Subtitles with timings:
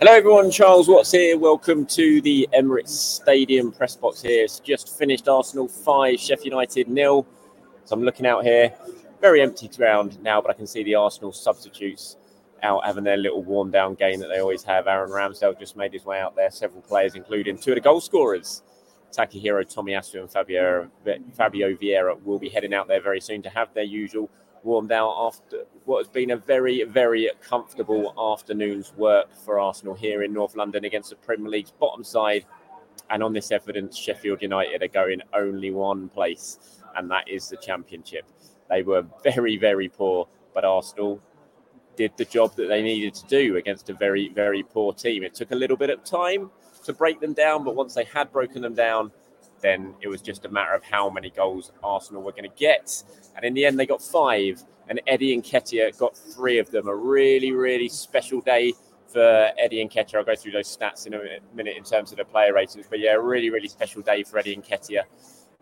[0.00, 0.50] Hello, everyone.
[0.50, 1.38] Charles Watts here.
[1.38, 4.42] Welcome to the Emirates Stadium press box here.
[4.42, 7.24] It's just finished Arsenal 5, Sheffield United nil.
[7.84, 8.74] So I'm looking out here.
[9.20, 12.16] Very empty ground now, but I can see the Arsenal substitutes
[12.64, 14.88] out having their little warm down game that they always have.
[14.88, 16.50] Aaron Ramsdale just made his way out there.
[16.50, 18.64] Several players, including two of the goal scorers,
[19.16, 20.90] Takahiro Tomiyasu and Fabio,
[21.34, 24.28] Fabio Vieira, will be heading out there very soon to have their usual
[24.64, 30.22] warmed out after what has been a very, very comfortable afternoon's work for Arsenal here
[30.22, 32.44] in North London against the Premier League's bottom side.
[33.10, 37.56] And on this evidence, Sheffield United are going only one place, and that is the
[37.58, 38.24] Championship.
[38.70, 41.20] They were very, very poor, but Arsenal
[41.96, 45.22] did the job that they needed to do against a very, very poor team.
[45.22, 46.50] It took a little bit of time
[46.84, 49.12] to break them down, but once they had broken them down,
[49.64, 53.02] then it was just a matter of how many goals Arsenal were going to get.
[53.34, 56.86] And in the end, they got five, and Eddie Nketiah got three of them.
[56.86, 58.74] A really, really special day
[59.08, 60.16] for Eddie Nketiah.
[60.16, 61.20] I'll go through those stats in a
[61.54, 62.86] minute in terms of the player ratings.
[62.88, 65.04] But yeah, a really, really special day for Eddie Nketiah.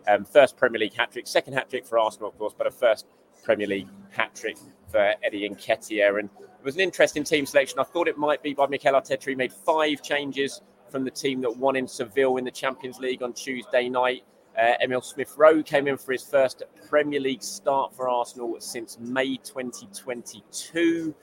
[0.09, 2.73] Um, first Premier League hat trick, second hat trick for Arsenal, of course, but a
[2.73, 3.07] first
[3.45, 4.57] Premier League hat trick
[4.91, 6.19] for Eddie Nketiah.
[6.19, 7.79] And it was an interesting team selection.
[7.79, 9.29] I thought it might be by Mikel Arteta.
[9.29, 10.61] He made five changes
[10.93, 14.23] from the team that won in Seville in the Champions League on Tuesday night.
[14.57, 18.99] Uh, Emil Smith Rowe came in for his first Premier League start for Arsenal since
[19.01, 21.15] May 2022.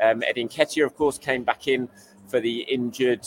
[0.00, 1.88] Um, Eddie Nketiah, of course, came back in
[2.28, 3.26] for the injured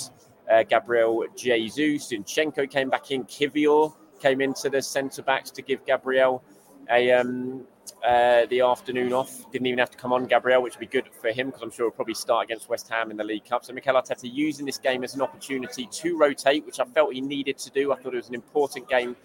[0.49, 2.09] uh, Gabriel Jesus.
[2.09, 3.25] Zinchenko came back in.
[3.25, 6.41] Kiwior came into the centre backs to give Gabriel
[6.89, 7.65] a um,
[8.05, 9.49] uh, the afternoon off.
[9.51, 11.71] Didn't even have to come on Gabriel, which would be good for him because I'm
[11.71, 13.65] sure he'll probably start against West Ham in the League Cup.
[13.65, 17.21] So Mikel Arteta using this game as an opportunity to rotate, which I felt he
[17.21, 17.91] needed to do.
[17.91, 19.15] I thought it was an important game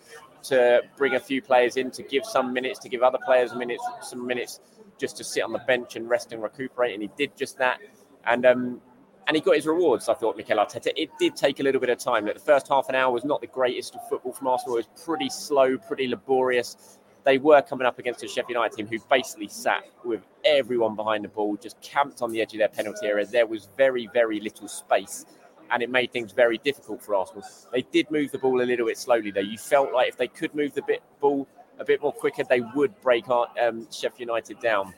[0.44, 3.82] to bring a few players in, to give some minutes, to give other players minutes,
[4.02, 4.60] some minutes
[4.98, 6.94] just to sit on the bench and rest and recuperate.
[6.94, 7.80] And he did just that.
[8.26, 8.80] And um,
[9.26, 10.92] and he got his rewards, I thought, Mikel Arteta.
[10.96, 12.26] It did take a little bit of time.
[12.26, 14.76] That The first half an hour was not the greatest of football from Arsenal.
[14.76, 18.86] It was pretty slow, pretty laborious they were coming up against a Sheffield United team
[18.86, 22.68] who basically sat with everyone behind the ball, just camped on the edge of their
[22.68, 23.26] penalty area.
[23.26, 25.24] There was very, very little space,
[25.70, 27.42] and it made things very difficult for Arsenal.
[27.72, 29.40] They did move the ball a little bit slowly, though.
[29.40, 31.48] You felt like if they could move the bit, ball
[31.78, 34.92] a bit more quicker, they would break um, Sheffield United down.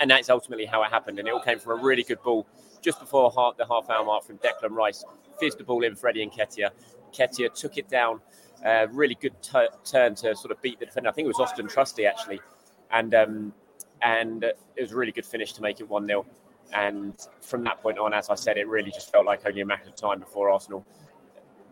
[0.00, 1.20] And that's ultimately how it happened.
[1.20, 2.46] And it all came from a really good ball
[2.82, 5.04] just before the half hour mark from Declan Rice.
[5.38, 6.70] Fizzed the ball in for Eddie and Nketiah.
[7.12, 8.20] Nketiah took it down
[8.92, 11.08] really good t- turn to sort of beat the defender.
[11.08, 12.40] I think it was Austin Trusty actually,
[12.90, 13.52] and um,
[14.02, 16.26] and it was a really good finish to make it one 0
[16.72, 19.66] And from that point on, as I said, it really just felt like only a
[19.66, 20.84] matter of time before Arsenal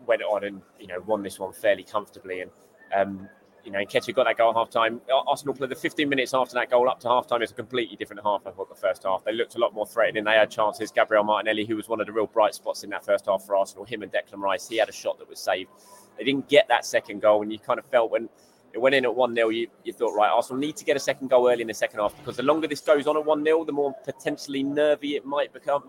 [0.05, 2.41] went on and you know won this one fairly comfortably.
[2.41, 2.51] And
[2.95, 3.29] um,
[3.63, 4.99] you know, Nketiah got that goal at half time.
[5.27, 7.41] Arsenal played the 15 minutes after that goal up to half time.
[7.41, 9.23] It's a completely different half, I thought, the first half.
[9.23, 10.25] They looked a lot more threatening.
[10.25, 10.91] They had chances.
[10.91, 13.55] Gabriel Martinelli, who was one of the real bright spots in that first half for
[13.55, 15.69] Arsenal, him and Declan Rice, he had a shot that was saved.
[16.17, 18.29] They didn't get that second goal, and you kind of felt when
[18.73, 20.99] it went in at 1 0, you, you thought, right, Arsenal need to get a
[20.99, 23.43] second goal early in the second half because the longer this goes on at 1
[23.43, 25.83] 0, the more potentially nervy it might become.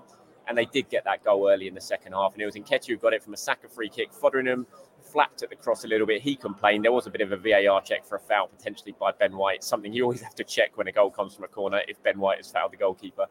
[0.47, 2.35] and they did get that goal early in the second half.
[2.35, 4.13] And it was Nketiah who got it from a Saka free kick.
[4.13, 4.67] Foderingham
[5.03, 6.23] flapped at the cross a little bit.
[6.23, 6.85] He complained.
[6.85, 9.65] There was a bit of a VAR check for a foul potentially by Ben White,
[9.65, 12.19] something you always have to check when a goal comes from a corner if Ben
[12.19, 13.27] White has fouled the goalkeeper.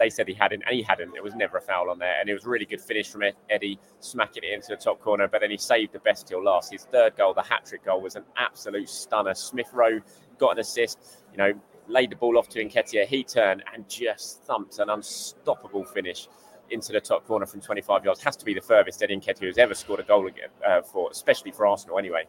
[0.00, 1.14] They said he hadn't, and he hadn't.
[1.14, 2.18] It was never a foul on there.
[2.18, 5.28] And it was a really good finish from Eddie, smacking it into the top corner.
[5.28, 6.72] But then he saved the best till last.
[6.72, 9.34] His third goal, the hat trick goal, was an absolute stunner.
[9.34, 10.00] Smith Rowe
[10.38, 10.98] got an assist.
[11.32, 11.52] You know,
[11.86, 13.06] laid the ball off to Nketiah.
[13.06, 16.28] He turned and just thumped an unstoppable finish
[16.70, 18.22] into the top corner from 25 yards.
[18.22, 21.10] Has to be the furthest Eddie Nketiah has ever scored a goal again uh, for,
[21.10, 22.24] especially for Arsenal anyway.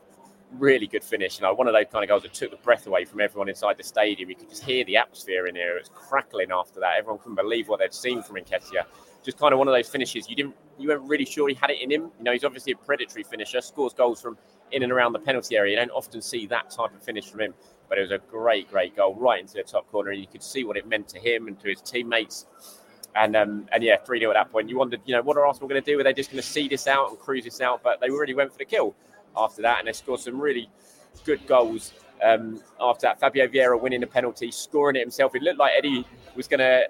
[0.57, 1.39] Really good finish.
[1.39, 3.49] You know, one of those kind of goals that took the breath away from everyone
[3.49, 4.29] inside the stadium.
[4.29, 5.77] You could just hear the atmosphere in here.
[5.77, 6.97] It was crackling after that.
[6.97, 8.85] Everyone couldn't believe what they'd seen from Nketiah.
[9.23, 11.69] Just kind of one of those finishes you didn't, you weren't really sure he had
[11.69, 12.11] it in him.
[12.17, 14.37] You know, he's obviously a predatory finisher, scores goals from
[14.71, 15.73] in and around the penalty area.
[15.73, 17.53] You don't often see that type of finish from him
[17.91, 20.11] but it was a great, great goal right into the top corner.
[20.11, 22.45] And you could see what it meant to him and to his teammates.
[23.17, 24.69] And um, and yeah, 3 0 at that point.
[24.69, 25.99] You wondered, you know, what are Arsenal going to do?
[25.99, 27.83] Are they just going to see this out and cruise this out?
[27.83, 28.95] But they really went for the kill
[29.35, 30.69] after that, and they scored some really
[31.25, 31.93] good goals
[32.23, 33.19] um, after that.
[33.19, 35.35] Fabio Vieira winning the penalty, scoring it himself.
[35.35, 36.05] It looked like Eddie
[36.35, 36.87] was going to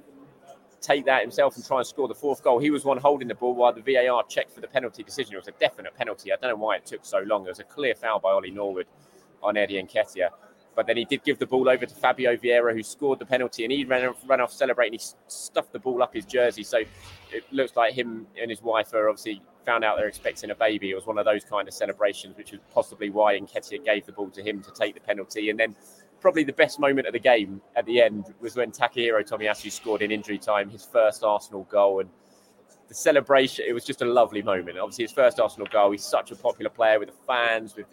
[0.82, 2.60] take that himself and try and score the fourth goal.
[2.60, 5.36] He was one holding the ball while the VAR checked for the penalty decision.
[5.36, 6.34] It was a definite penalty.
[6.34, 7.46] I don't know why it took so long.
[7.46, 8.88] It was a clear foul by Ollie Norwood
[9.44, 10.30] on Eddie Nketiah.
[10.76, 13.64] But then he did give the ball over to Fabio Vieira, who scored the penalty,
[13.64, 14.98] and he ran, ran off celebrating.
[15.00, 16.64] He stuffed the ball up his jersey.
[16.64, 16.80] So
[17.32, 20.92] it looks like him and his wife are obviously found out they're expecting a baby.
[20.92, 24.12] It was one of those kind of celebrations, which was possibly why Nketiah gave the
[24.12, 25.50] ball to him to take the penalty.
[25.50, 25.76] And then
[26.20, 30.02] probably the best moment of the game at the end was when Takahiro Tomiyasu scored
[30.02, 32.00] in injury time his first Arsenal goal.
[32.02, 32.10] And
[32.88, 34.78] the celebration, it was just a lovely moment.
[34.78, 35.92] Obviously, his first Arsenal goal.
[35.92, 37.86] He's such a popular player with the fans, with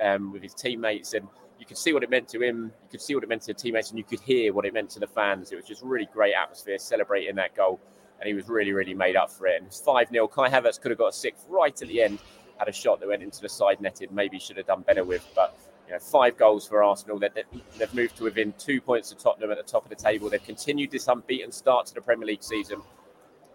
[0.00, 1.26] um, with his teammates, and
[1.58, 3.52] you could see what it meant to him, you could see what it meant to
[3.52, 5.52] the teammates, and you could hear what it meant to the fans.
[5.52, 7.80] It was just really great atmosphere celebrating that goal,
[8.20, 9.58] and he was really, really made up for it.
[9.58, 10.28] And it's 5 0.
[10.28, 12.18] Kai Havertz could have got a sixth right at the end,
[12.58, 15.26] had a shot that went into the side netted, maybe should have done better with.
[15.34, 17.18] But you know, five goals for Arsenal.
[17.18, 20.30] They've moved to within two points of Tottenham at the top of the table.
[20.30, 22.80] They've continued this unbeaten start to the Premier League season,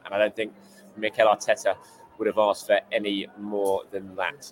[0.06, 0.54] and I don't think
[0.98, 1.76] Mikel Arteta
[2.18, 4.52] would have asked for any more than that.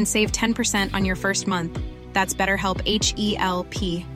[0.00, 1.78] and save 10% on your first month.
[2.14, 4.06] That's BetterHelp H E L P.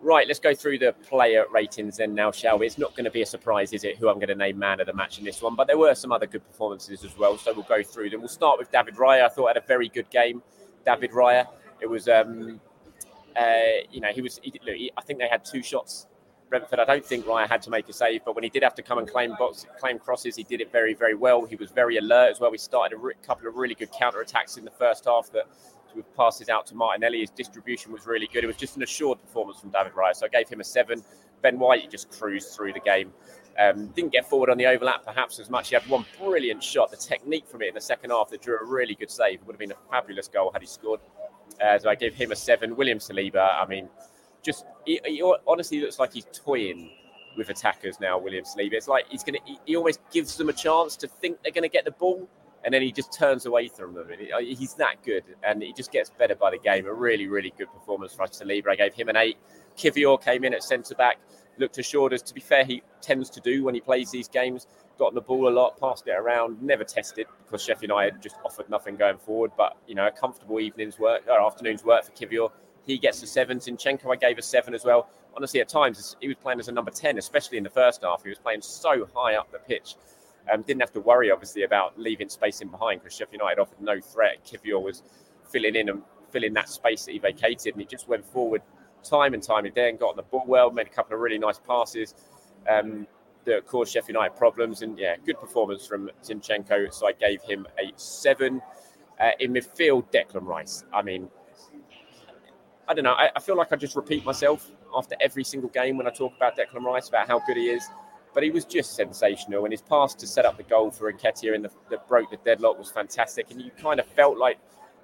[0.00, 2.64] Right, let's go through the player ratings then now, shall we?
[2.64, 4.80] It's not going to be a surprise, is it, who I'm going to name man
[4.80, 7.36] of the match in this one, but there were some other good performances as well,
[7.36, 8.20] so we'll go through them.
[8.20, 9.24] We'll start with David Raya.
[9.24, 10.42] I thought had a very good game.
[10.86, 11.46] David Raya.
[11.82, 12.60] It was, um,
[13.36, 14.40] uh, you know, he was.
[14.42, 16.06] He, look, he, I think they had two shots.
[16.50, 16.80] Brentford.
[16.80, 18.82] I don't think Raya had to make a save, but when he did have to
[18.82, 21.46] come and claim box, claim crosses, he did it very, very well.
[21.46, 22.50] He was very alert as well.
[22.50, 25.46] We started a re- couple of really good counter attacks in the first half that
[25.94, 27.20] with passes out to Martinelli.
[27.20, 28.44] His distribution was really good.
[28.44, 30.14] It was just an assured performance from David Raya.
[30.14, 31.02] So I gave him a seven.
[31.42, 33.12] Ben White, he just cruised through the game.
[33.58, 35.68] Um, didn't get forward on the overlap perhaps as much.
[35.68, 36.90] He had one brilliant shot.
[36.90, 39.40] The technique from it in the second half that drew a really good save.
[39.40, 41.00] It would have been a fabulous goal had he scored.
[41.62, 42.76] Uh, so I gave him a seven.
[42.76, 43.88] William Saliba, I mean,
[44.42, 46.90] just he, he honestly looks like he's toying
[47.36, 48.18] with attackers now.
[48.18, 48.72] William Saliba.
[48.74, 49.38] It's like he's gonna.
[49.44, 52.28] He, he always gives them a chance to think they're to get the ball,
[52.64, 54.08] and then he just turns away from them.
[54.10, 56.86] Uh, he's that good, and he just gets better by the game.
[56.86, 58.68] A really, really good performance for us Saliba.
[58.68, 59.36] I gave him an eight.
[59.76, 61.18] Kiwior came in at centre back,
[61.58, 64.66] looked assured as to be fair, he tends to do when he plays these games.
[64.98, 68.68] Got the ball a lot, passed it around, never tested because Sheffield United just offered
[68.68, 69.52] nothing going forward.
[69.56, 72.50] But you know, a comfortable evening's work or afternoon's work for Kiwior.
[72.86, 73.58] He gets a seven.
[73.58, 75.08] Zinchenko, I gave a seven as well.
[75.36, 78.22] Honestly, at times he was playing as a number ten, especially in the first half.
[78.22, 79.94] He was playing so high up the pitch
[80.52, 83.80] um, didn't have to worry, obviously, about leaving space in behind because Sheffield United offered
[83.80, 84.44] no threat.
[84.44, 85.02] Kiwior was
[85.50, 88.62] filling in and filling that space that he vacated, and he just went forward
[89.02, 91.58] time and time again, got on the ball well, made a couple of really nice
[91.58, 92.14] passes.
[92.68, 93.06] Um,
[93.46, 94.82] that caused Sheffield United problems.
[94.82, 96.92] And yeah, good performance from Zinchenko.
[96.92, 98.60] So I gave him a seven.
[99.18, 100.84] Uh, in midfield, Declan Rice.
[100.94, 101.28] I mean,
[102.90, 103.12] I don't know.
[103.12, 106.34] I, I, feel like I just repeat myself after every single game when I talk
[106.36, 107.88] about Declan Rice about how good he is.
[108.34, 111.54] But he was just sensational, and his pass to set up the goal for Nketiah
[111.54, 113.48] in the, that broke the deadlock was fantastic.
[113.52, 114.58] And you kind of felt like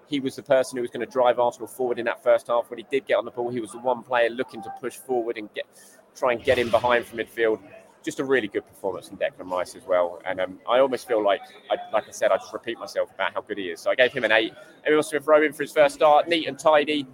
[0.08, 2.70] he was the person who was going to drive Arsenal forward in that first half.
[2.70, 4.96] When he did get on the ball, he was the one player looking to push
[4.96, 5.66] forward and get
[6.16, 7.60] try and get in behind from midfield.
[8.04, 10.20] Just a really good performance from Declan Rice as well.
[10.24, 11.40] And um, I almost feel like,
[11.70, 13.80] I, like I said, I just repeat myself about how good he is.
[13.80, 14.54] So I gave him an eight.
[14.84, 17.06] Emil Smith Rowe in for his first start, neat and tidy.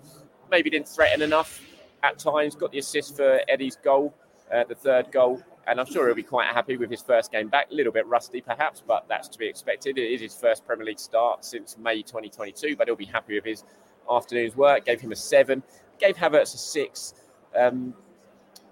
[0.53, 1.61] Maybe didn't threaten enough
[2.05, 2.55] at times.
[2.55, 4.15] Got the assist for Eddie's goal,
[4.53, 7.49] uh, the third goal and I'm sure he'll be quite happy with his first game
[7.49, 7.71] back.
[7.71, 9.99] A little bit rusty, perhaps, but that's to be expected.
[9.99, 13.45] It is his first Premier League start since May 2022, but he'll be happy with
[13.45, 13.65] his
[14.11, 14.87] afternoon's work.
[14.87, 15.63] Gave him a seven,
[15.99, 17.15] gave Havertz a six.
[17.57, 17.95] Um,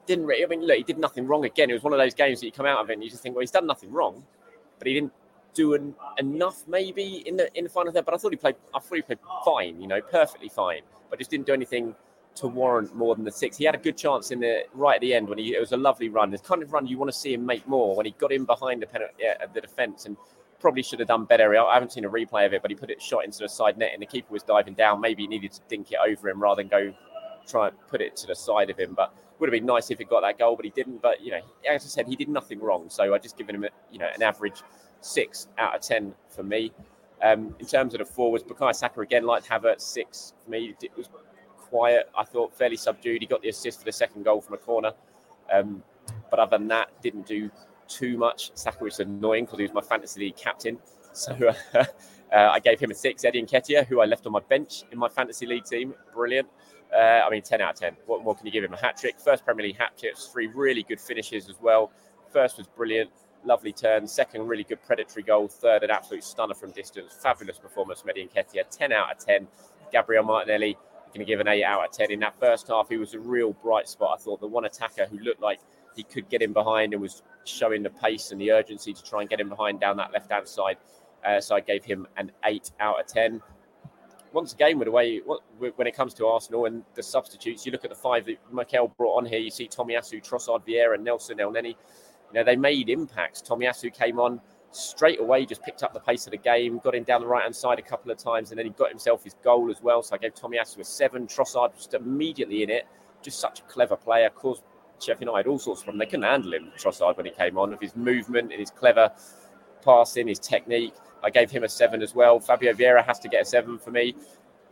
[0.07, 1.71] didn't really, I mean, look, he did nothing wrong again.
[1.71, 3.23] It was one of those games that you come out of it and you just
[3.23, 4.25] think, well, he's done nothing wrong,
[4.79, 5.13] but he didn't
[5.55, 8.05] do an, enough maybe in the in the final third.
[8.05, 11.19] But I thought he played, I thought he played fine, you know, perfectly fine, but
[11.19, 11.95] just didn't do anything
[12.37, 13.57] to warrant more than the six.
[13.57, 15.73] He had a good chance in the right at the end when he it was
[15.73, 16.31] a lovely run.
[16.31, 18.45] The kind of run you want to see him make more when he got in
[18.45, 20.17] behind the penalty, yeah, uh, the defence and
[20.61, 21.57] probably should have done better.
[21.57, 23.79] I haven't seen a replay of it, but he put it shot into the side
[23.79, 25.01] net and the keeper was diving down.
[25.01, 26.93] Maybe he needed to dink it over him rather than go
[27.47, 28.95] try and put it to the side of him.
[28.95, 31.03] But would have been nice if he got that goal, but he didn't.
[31.03, 32.91] But you know, as I said, he did nothing wrong.
[32.91, 34.63] So I just given him a, you know an average
[35.01, 36.73] six out of ten for me.
[37.23, 40.75] Um, in terms of the forwards, Bukayo Saka again, like Havertz, six for me.
[40.83, 41.09] It was
[41.57, 42.11] quiet.
[42.17, 43.21] I thought fairly subdued.
[43.21, 44.93] He got the assist for the second goal from a corner,
[45.53, 45.83] um,
[46.31, 47.51] but other than that, didn't do
[47.89, 48.53] too much.
[48.55, 50.79] Saka was annoying because he was my fantasy league captain,
[51.13, 51.85] so uh,
[52.33, 53.25] I gave him a six.
[53.25, 56.49] Eddie Nketiah, who I left on my bench in my fantasy league team, brilliant.
[56.95, 57.97] Uh, I mean, 10 out of 10.
[58.07, 58.73] What more can you give him?
[58.73, 59.21] A hat trick.
[59.21, 60.17] First Premier League hat trick.
[60.17, 61.93] Three really good finishes as well.
[62.33, 63.11] First was brilliant.
[63.45, 64.07] Lovely turn.
[64.07, 65.49] Second, really good predatory goal.
[65.49, 67.13] Third, an absolute stunner from distance.
[67.23, 68.65] Fabulous performance from Eddie Nketiah.
[68.71, 69.47] 10 out of 10.
[69.93, 70.77] Gabriel Martinelli,
[71.15, 72.11] going to give an 8 out of 10.
[72.11, 74.19] In that first half, he was a real bright spot.
[74.19, 75.61] I thought the one attacker who looked like
[75.97, 79.21] he could get in behind and was showing the pace and the urgency to try
[79.21, 80.77] and get him behind down that left hand side.
[81.25, 83.43] Uh, so I gave him an 8 out of 10.
[84.33, 85.21] Once again, with the way
[85.75, 88.87] when it comes to Arsenal and the substitutes, you look at the five that Mikel
[88.97, 89.41] brought on here.
[89.41, 91.75] You see Tommy Tomiyasu, Trossard, Vieira, Nelson, Elneny.
[92.33, 93.43] You know they made impacts.
[93.43, 94.41] Tomiyasu came on
[94.73, 97.43] straight away just picked up the pace of the game, got him down the right
[97.43, 100.03] hand side a couple of times, and then he got himself his goal as well.
[100.03, 101.27] So I gave Tomiyasu a seven.
[101.27, 102.87] Trossard just immediately in it,
[103.23, 104.31] just such a clever player.
[104.31, 104.63] Caused
[105.01, 106.07] Sheffield United all sorts of problems.
[106.07, 109.11] They couldn't handle him, Trossard, when he came on, with his movement and his clever
[109.85, 110.95] passing, his technique.
[111.23, 112.39] I gave him a seven as well.
[112.41, 114.15] Fabio Vieira has to get a seven for me.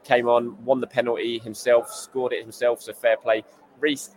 [0.04, 3.44] Came on, won the penalty himself, scored it himself, so fair play.
[3.80, 4.10] Reiss,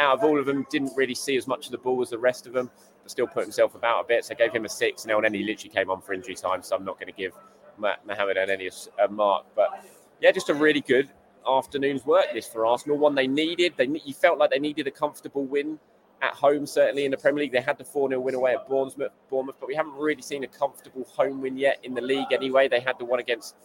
[0.00, 2.18] out of all of them, didn't really see as much of the ball as the
[2.18, 2.70] rest of them
[3.02, 4.24] but still put himself about a bit.
[4.24, 5.04] So I gave him a six.
[5.04, 7.32] And then he literally came on for injury time, so I'm not going to give
[7.78, 9.46] Mohamed Elneny a mark.
[9.54, 9.84] But
[10.20, 11.08] yeah, just a really good
[11.48, 12.98] afternoon's work this for Arsenal.
[12.98, 13.74] One they needed.
[13.76, 15.78] They you felt like they needed a comfortable win
[16.22, 16.66] at home.
[16.66, 19.56] Certainly in the Premier League, they had the four 0 win away at Bournemouth, Bournemouth,
[19.58, 22.32] but we haven't really seen a comfortable home win yet in the league.
[22.32, 23.56] Anyway, they had the one against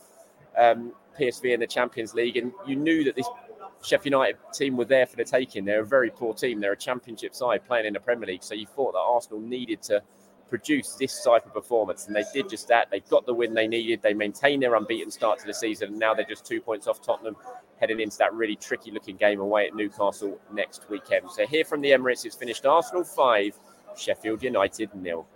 [0.58, 3.28] um, PSV in the Champions League, and you knew that this
[3.86, 5.64] Sheffield United team were there for the taking.
[5.64, 6.60] They're a very poor team.
[6.60, 8.44] They're a championship side playing in the Premier League.
[8.44, 10.02] So you thought that Arsenal needed to
[10.50, 12.90] produce this type of performance, and they did just that.
[12.92, 14.02] They got the win they needed.
[14.02, 17.02] They maintained their unbeaten start to the season, and now they're just two points off
[17.02, 17.36] Tottenham,
[17.80, 21.32] heading into that really tricky looking game away at Newcastle next weekend.
[21.32, 23.60] So here from the Emirates, it's finished Arsenal five,
[23.98, 25.28] Sheffield United nil.